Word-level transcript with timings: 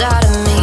out 0.00 0.24
of 0.24 0.46
me. 0.46 0.57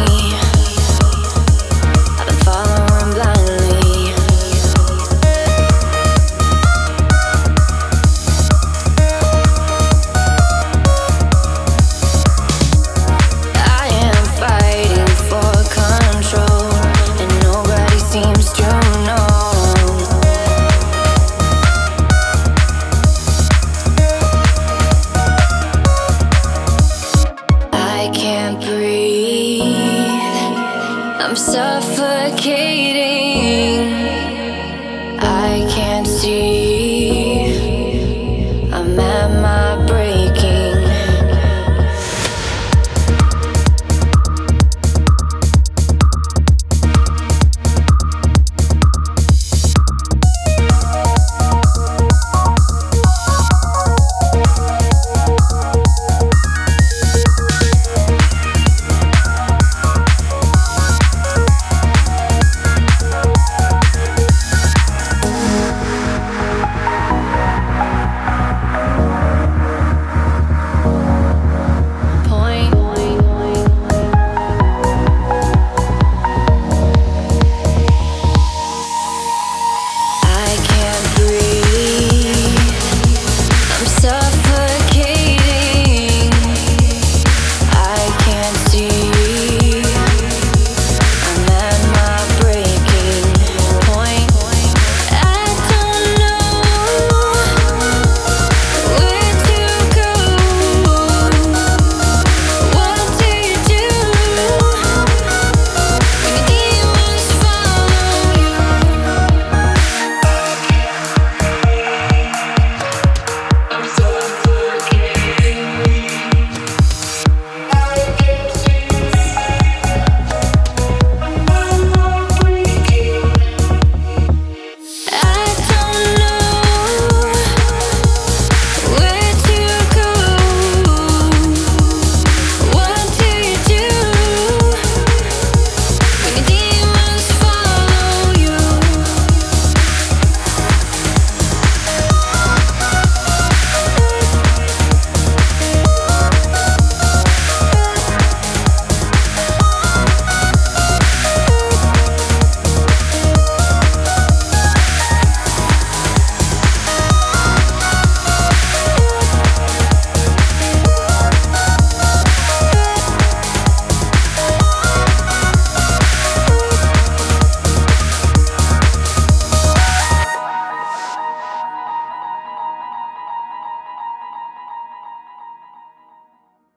suffocating. 31.52 33.80
I 35.20 35.66
can't 35.70 36.06
see. 36.06 36.55